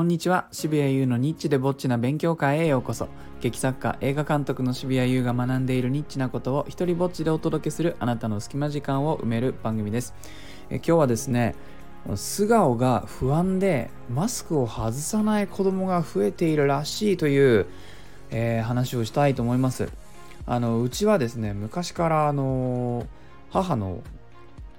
[0.00, 0.48] こんにちは。
[0.50, 3.08] 渋谷優のニッチでぼっちな勉強会へようこそ。
[3.42, 10.14] 劇作家映画監督の渋谷優が学んでいるニッチなことを一人ぼっちでお届けするあなたの隙間時間を埋める番組です。
[10.70, 11.54] え今日はですね
[12.14, 17.66] 素顔が不安でマスクを外さない子供が増えているらしいという、
[18.30, 19.90] えー、話をしたいと思います。
[20.46, 23.06] あのうちはですね昔からあの
[23.50, 24.00] 母の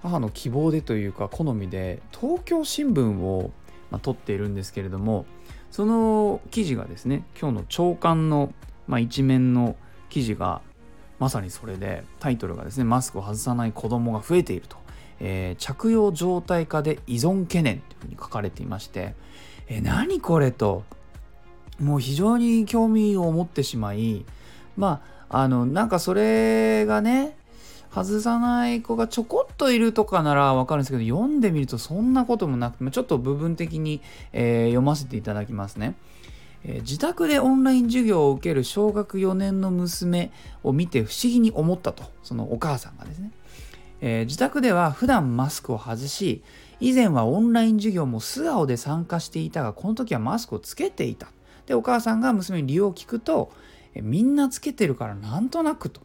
[0.00, 3.50] 母の希望でというか好みで東京新聞を
[3.90, 5.26] まあ、撮っているんですけれども
[5.70, 8.52] その記事がですね今日の朝刊の、
[8.86, 9.76] まあ、一面の
[10.08, 10.60] 記事が
[11.18, 14.76] まさにそれでタイトルがですねマスクを外さない子供が増えていると、
[15.20, 19.14] えー、着用状態下で依存懸念というふうに書かれていまして、
[19.66, 20.84] えー、何これと。
[21.80, 24.24] もう非常に興味を持ってしまい
[24.76, 27.36] まああのなんかそれがね
[27.90, 34.00] 外さない子がちょこっといるとかならわかるんですけど読んでみるとそんなこともなくてちょっと部分的に、
[34.32, 35.94] えー、読ませていただきますね、
[36.64, 40.30] えー、自宅でオンライン授業を受ける小学4年の娘
[40.62, 43.32] を見て不思議に思ったとそのお母さんがですね、
[44.00, 46.42] えー、自宅では普段マスクを外し
[46.80, 51.28] 以前はオンライン授業も素顔で参加していたがこの時はマスクをつけていた。
[51.66, 53.52] でお母さんが娘に理由を聞くと
[53.94, 56.00] みんなつけてるからなんとなくと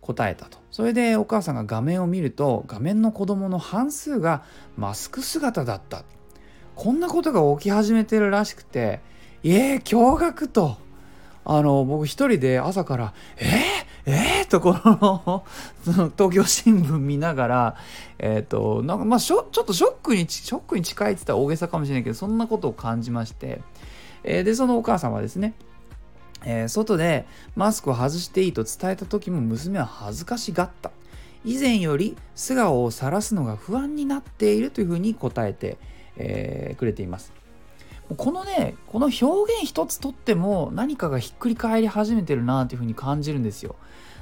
[0.00, 0.58] 答えたと。
[0.78, 4.44] それでお母さんが画面を見ると画面の子供の半数が
[4.76, 6.04] マスク姿だった。
[6.76, 9.00] こんなことが起き始めてるらしくて
[9.42, 10.76] えー、驚愕と。
[11.44, 15.44] あの僕一人で朝から「えー、えー、とこの
[15.82, 17.76] その 東京新聞見ながら
[18.20, 23.62] えっ、ー、となんかまあちょっとショックにショックに近いって言ったら大げさかもしれないけどそんなことを感じまして、
[24.22, 25.54] えー、でそのお母さんはですね
[26.50, 30.90] えー、外でマスクを外していいと伝えた時も娘は恥ずかしがった。
[31.44, 35.76] 以前より素顔を晒すのが不安になっているというふうに答えて、
[36.16, 37.34] えー、くれています。
[38.16, 43.76] このね、この表現一つとっても何かがひっくり返り始めてるなというふうに感じるんですよ。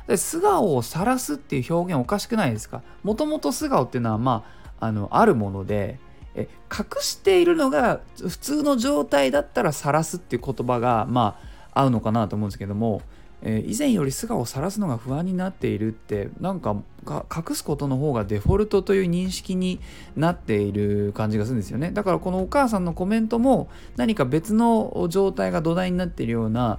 [0.09, 2.83] で素顔を晒すっていう表現おかしくないですか？
[3.05, 4.45] もともと素顔っていうのはま
[4.81, 6.01] あ、あの、あるもので、
[6.35, 11.46] え隠しているのが普通の状態だったら晒すっていう言葉がまあ
[11.77, 13.03] 合うのかなと思うんですけども、
[13.43, 16.77] えー、以前より素顔を晒すのが不安になっているってなんか
[17.07, 19.79] 隠すことの方がデフォルトという認識に
[20.17, 21.91] なっている感じがするんですよね。
[21.93, 26.79] だからこのお母さんのコメントも何か別の状態が土台になっているような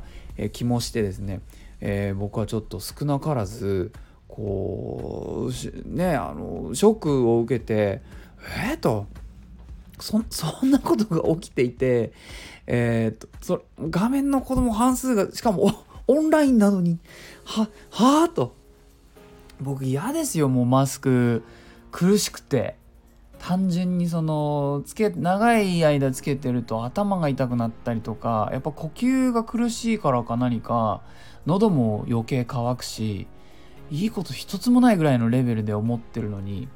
[0.52, 1.42] 気もしてですね、
[1.80, 3.92] えー、僕はちょっと少なからず
[4.28, 8.02] こうねあのショックを受けて
[8.68, 9.08] えっ、ー、と
[10.00, 12.12] そそんなことが起きていて、
[12.68, 17.00] えー、っとそ画面の子供半数がしかもオンラインなのに
[17.44, 18.56] ははあと。
[19.60, 21.44] 僕嫌ですよもうマスク
[21.92, 22.76] 苦しくて。
[23.40, 31.02] 単純にそのつけ長い間つけてると頭が痛くなったりとかやっぱ呼吸が苦しいからか何か
[31.46, 33.28] 喉も余計乾くし
[33.92, 36.68] いいこと一つもないぐらいのレベルで思ってるのに。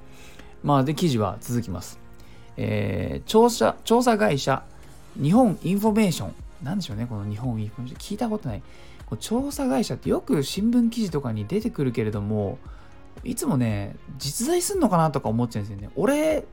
[0.63, 1.99] まあで記事は続きます。
[2.57, 4.63] えー、調査調査会社
[5.19, 6.35] 日本インフォメーション。
[6.63, 7.99] なんでしょうねこの日本インフォメーション。
[7.99, 8.63] 聞いたことない。
[9.05, 12.57] こ調査会社ってよく新聞記事とかに出てくるけれども
[13.25, 15.89] いつもね実在すんのかなとか思っちゃうんですよね。
[15.95, 16.45] 俺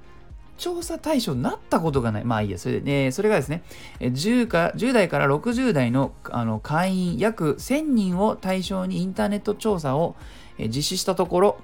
[0.57, 2.25] 調査対象になったことがない。
[2.25, 3.63] まあいいや、それで、ね、それがですね、
[4.01, 10.17] 10, か10代から60代のあの会員約1000人を対象にインターネット調査を
[10.59, 11.59] 実施したところ、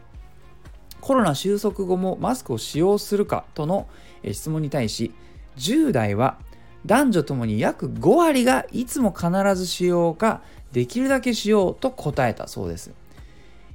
[1.00, 3.88] コロナ収束後もマスクを使用するかとの
[4.32, 5.12] 質問に対し
[5.59, 6.38] 10代は
[6.87, 12.93] 男女ともに約5割がいつも必ず使用かできるだけしようと答えたそうです。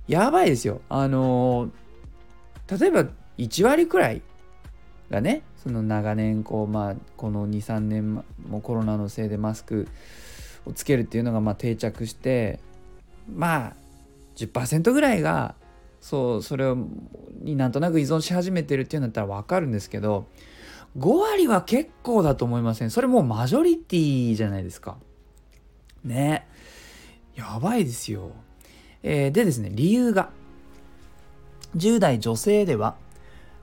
[0.07, 0.81] やばいですよ。
[0.89, 4.21] あのー、例えば1割くらい
[5.09, 8.23] がね、その長年こう、まあ、この2、3年も
[8.61, 9.87] コロナのせいでマスク
[10.65, 12.59] をつけるっていうのがまあ定着して、
[13.33, 13.73] まあ
[14.35, 15.55] 10%ぐらいが
[16.01, 16.77] そうそれを
[17.41, 20.27] になんとなく依存し始めてるっていうんだったら分かるんですけど
[20.97, 22.89] 5割は結構だと思いません。
[22.89, 24.97] それもうマジョリティじゃないですか。
[26.03, 26.47] ね。
[27.35, 28.31] やばいですよ、
[29.01, 30.29] えー、でですね理由が。
[31.77, 32.95] 10代女性では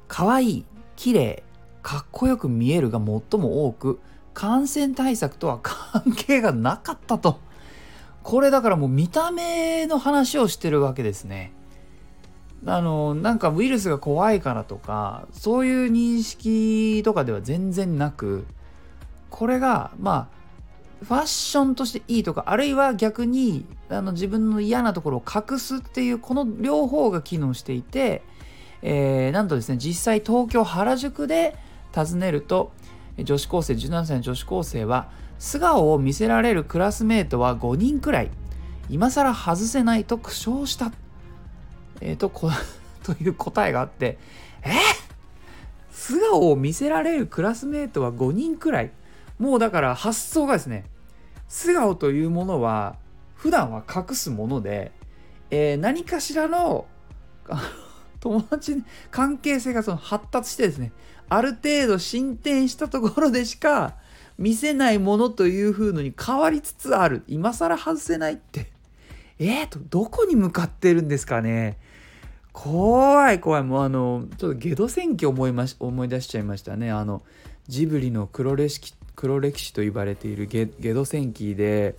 [0.07, 0.65] 可愛い
[0.95, 1.43] 綺麗
[1.83, 4.01] かっこよく見えるが最も多く
[4.33, 7.41] 感染対策とは関係がなかったと。
[8.23, 11.53] これだからもう見た目の話をしてるわけですね。
[12.65, 18.47] あのなんかウイルスが怖いからとかそういう認識とかでは全然なく
[19.31, 28.23] これがまあファッションとしていいとかあるいは逆にあの自分の嫌なところを隠すっていうこの両方が機能していて、
[28.83, 31.57] えー、なんとですね実際東京原宿で
[31.93, 32.73] 尋ねると、
[33.19, 38.31] 女子高生17歳の女子高生は素顔を見せられるクラスメートは5人くらい。
[38.89, 40.93] 今更外せないと苦笑した。
[42.01, 42.51] えー、とこ
[43.03, 44.19] という答えがあって
[44.63, 44.71] え
[45.91, 48.91] 素顔を見せられるクラスメートは5人くらい。
[49.39, 50.85] もうだから発想がですね
[51.49, 52.97] 素顔というものは
[53.35, 54.93] 普段は隠すもので、
[55.51, 56.87] えー、何かしらの
[58.21, 60.93] 友達関係性がその発達してですね
[61.29, 63.97] ある程度進展したところでしか
[64.39, 67.23] 見せないものという風のに変わりつつある。
[67.27, 68.71] 今更外せないって。
[69.39, 71.79] えーとどこに向かってるんですかね。
[72.57, 73.63] 怖い怖い。
[73.63, 76.91] もうあのちょっとゲド戦記思いまし思い出しちゃいましたね。
[76.91, 77.23] あの
[77.69, 81.97] ジブリの黒歴史黒歴史と言われているゲゲド戦記で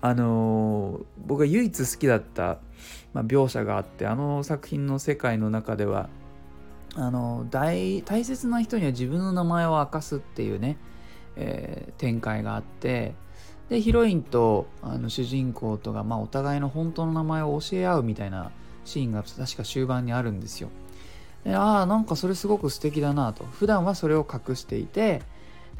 [0.00, 2.58] あの僕が唯一好きだった、
[3.12, 6.08] まあ、描写があってあの作品の世界の中では
[6.94, 10.76] あの大大切な人には自分の名前を明かすっていうね、
[11.34, 13.14] えー、展開があって
[13.68, 18.52] でヒロインとあの主人公とが、まあ、お互いの本当の名前を教え合うみたいな
[18.88, 20.70] シーンが確か終盤にあるんですよ。
[21.44, 25.22] でああなんかそれすごく素敵だなと普段はそれを隠していて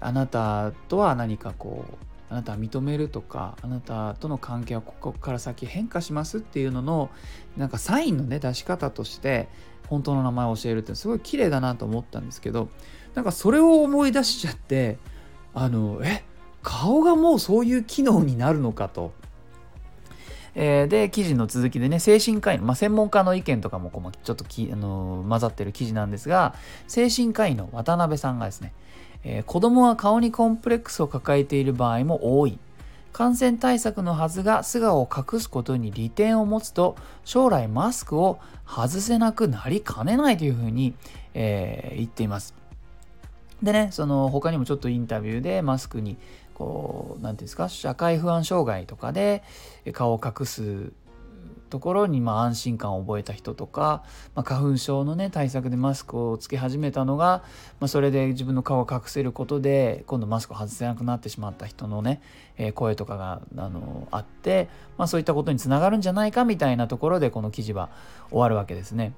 [0.01, 1.95] あなたとは何かこう
[2.31, 7.11] あなたは認めるとかあなたとの関係はここから先変化しますっていうのの
[7.57, 9.49] なんかサインのね出し方として
[9.89, 12.69] 本当の名前を教えるってすごい綺麗だなと思ったんですけど
[13.15, 14.99] なんかそれを思い出しちゃって
[15.55, 16.23] あのえ
[16.63, 19.13] 顔がもうそういう機能になるのかと
[20.61, 26.57] えー、で記事の続きでね精神科医の、まあ、専門家の意見とかもこうちょっとき、あのー、混ざってる記事なんですが
[26.89, 28.73] 精神科医の渡辺さんがですね、
[29.23, 32.59] えー、子供は顔にコンプレックスを抱えている場合も多い
[33.13, 40.93] 感染対策のはずが素顔を隠すことに利点を持つと将来マスクを外せなくなりかねないというふうに、
[41.35, 42.55] えー、言っています。
[43.63, 46.17] でね、その他にもちょっとインタビューでマスクに
[46.59, 47.69] こう何て言うんですか？
[47.69, 49.45] 社会不安障害とかで
[49.93, 50.93] 顔を隠す
[51.71, 54.03] ところにまあ安心感を覚えた人とか、
[54.35, 57.43] まあ、花粉症のね対策でマスクをつけ始めたのが、
[57.79, 62.23] まあ、それで自分の顔を隠せることで今度マスクを外せなくなってしまった人のね、
[62.57, 67.91] えー、声とかがあのあって、まあ、そういったことにつながるんじゃないかみたいなところでこの記事は
[68.31, 69.13] 終わるわけですね。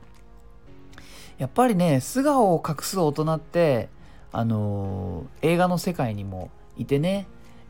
[1.38, 3.88] やっぱりね素顔を隠す大人って
[4.32, 7.26] あのー、映画の世界にもいてね。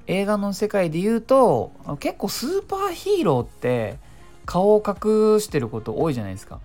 [0.07, 1.71] 映画の世界で言うと
[2.01, 3.99] 結構スーパーヒーローって
[4.45, 6.59] 顔を隠してること多いじゃないですか。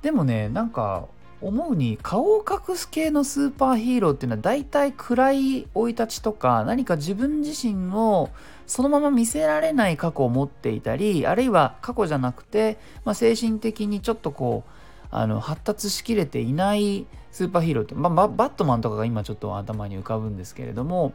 [0.00, 1.06] でもねなんか
[1.42, 8.30] 思うに顔を隠す系のスーパーヒーローっていうのは大体暗い生い立ちとか何か自分自身の
[8.66, 14.70] そのまま見せられない過去を持っていたりあるいは過去じゃなくて、まあ、精神的にちょっとこう
[15.10, 21.12] あの発達しきれていないスーパーヒーローって、まあ、バットマンとかが今ちょっと頭に浮かぶんですけれども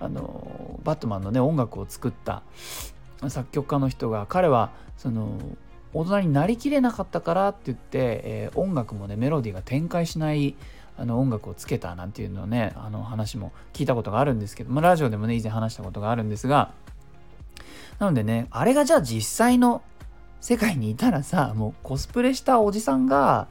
[0.00, 2.42] あのバットマンのね音楽を作った
[3.28, 5.38] 作曲家の人が彼はその
[5.94, 10.56] 大人になりきれなかったからって言って、えー、音楽もねメロディーが展開しない
[10.96, 16.72] あの音楽をつけたなんていうのねあの話も聞いたことがあるんですけど、まあ、ラジオでもね以前話したことがあるんですが
[17.98, 19.82] なのでねあれがじゃあ実際の
[20.42, 23.48] 世界にいたらさもうコスプレしたおじさんが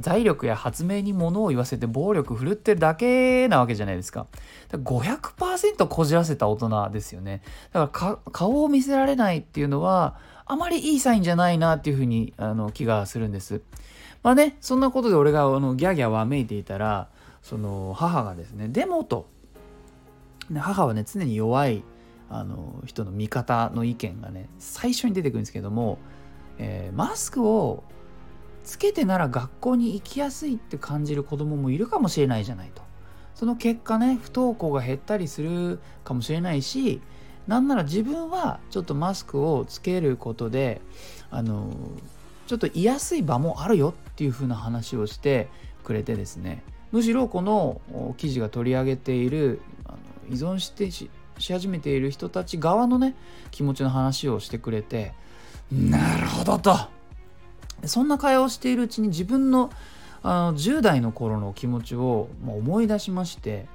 [0.00, 4.26] 財力や発明に物を言わせて暴力振るってるだけなわけじゃないですか。
[4.70, 7.42] か500%こじらせた大人ですよね。
[7.72, 10.16] だから顔を見せられないっていうのは
[10.46, 13.60] あまりいいサインじゃないなっていうふうにあの気がするんです。
[14.22, 17.08] まあね、そんなことで俺があのギャーギャーわめいていたら、
[17.42, 19.28] その母がですね、でもと、
[20.54, 21.82] 母はね、常に弱い
[22.28, 25.98] あの人の味方の意見がね、最初に出てくるんですけども、
[26.62, 27.82] えー、マスクを
[28.64, 32.82] つけてなら学校に行きやすいって感じる子供もいるかもしれないじゃないと。
[33.34, 37.00] その結果ね、不登校が減ったりするかもしれないし、
[37.46, 40.82] なんなら自分はちょっとマスクをつけることで、
[41.30, 41.74] あの、
[42.46, 45.48] ちょっと居やすい場もあるよっていう風な話をして
[45.82, 46.62] くれてですね、
[46.92, 47.80] むしろこの
[48.18, 49.98] 記事が取り上げている、あの
[50.28, 53.14] 依存してし始めている人たち側のね、
[53.50, 55.14] 気持ちの話をしてくれて、
[55.72, 56.76] なるほどと。
[57.84, 59.70] そんな会話をしているうちに自分の
[60.22, 63.66] あの10代の頃の気持ちを思い出しまして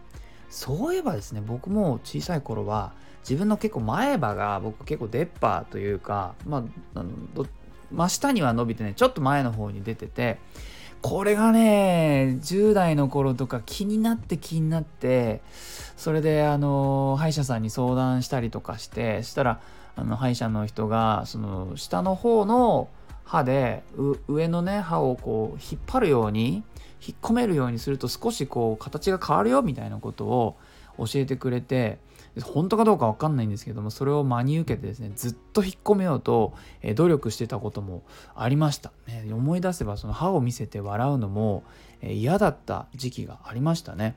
[0.49, 7.03] そういえばですね僕も小さい頃は自分の結構前歯が僕結構出っ歯というかまあ
[7.91, 10.37] 真下には伸びてねちょっと前の方に出てて
[11.01, 15.41] これがね10代の頃とか気になって気になって
[15.97, 19.61] それであの歯医者さんに相談したりとかしてしたら
[19.95, 22.89] あの歯医者の人がその下の方の
[23.23, 23.83] 歯で
[24.27, 26.63] 上のね歯をこう引っ張るように
[27.05, 30.55] 引っ込めるようにすると少しこう形が変わるよみたいなことを
[30.97, 31.97] 教えてくれて
[32.43, 36.53] 本当かどうか分かんないんですけどもそれを真に受けてですねずっと引っ込めようと、
[36.95, 38.03] 努力してたことも
[38.35, 41.63] ありました、ね、思い出せばその歯を見せて笑うのも、
[42.03, 44.15] 嫌だった時期がありましたね。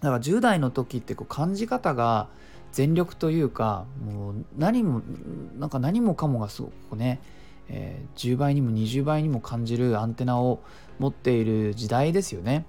[0.00, 2.28] だから10代の時ってこう感じ方が
[2.76, 5.00] 全力というかもう何も
[5.58, 7.20] なんか何もかもがすごくね、
[7.70, 10.60] えー、10倍にも20倍にも感じるアンテナを
[10.98, 12.66] 持っている時代ですよね。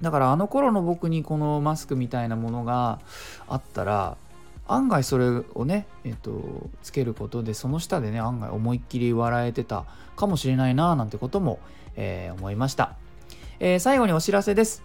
[0.00, 2.98] だからあの頃の僕にこのマスクみたいなものが
[3.46, 4.16] あったら
[4.66, 9.84] 案外それをね、えっと、つけることでその下でね案外思いっきり笑えてた
[10.16, 11.60] かもしれないななんてことも、
[11.94, 12.96] えー、思いました、
[13.60, 14.82] えー、最後にお知らせです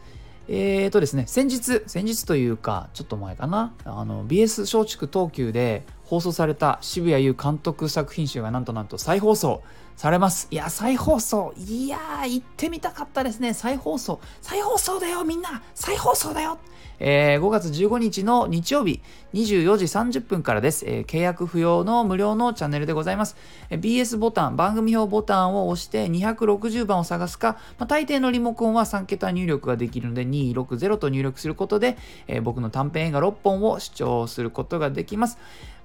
[0.52, 9.62] えーとですね、先日、先日というか、ちょっと前かな、あの、BS 松竹東急で放送された渋谷優監督作品集がなんとなんと再放送。
[10.00, 10.48] されます。
[10.50, 11.54] いや、再放送。
[11.58, 13.54] いやー、行ってみたかったですね。
[13.54, 14.22] 再放送。
[14.42, 16.58] 再放送だよ、みんな再放送だよ
[17.00, 19.02] えー、5月15日の日曜日
[19.34, 23.38] 24時30分からです、えー、契約不要の無料のチャンネルでございます、
[23.70, 35.38] えー、BS ボタン番組表ボタンを押して260番を探すか、まあ、大抵のリモコンは3桁入力ができるので260と入力することで、えー、僕の短編映画6本を視聴することができます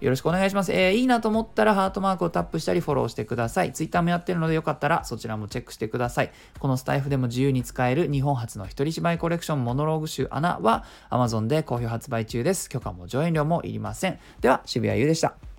[0.04, 0.70] よろしくお願いします。
[0.70, 3.73] えー、いいなと思ったらハートマークをタップしたりフォローしてください。
[3.73, 6.32] Twitter もやってるのでよかったらそちらもチェックしてください。
[6.58, 12.68] このスタイフでも自由に使える日本初の一人芝居コレクションモノローグ集アナは Amazon で好評発売中です。
[12.68, 14.18] 許可も上演料もいりません。
[14.42, 15.53] では、渋谷優でした。